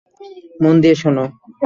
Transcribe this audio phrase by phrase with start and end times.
[0.61, 1.25] মন দিয়ে শোনো।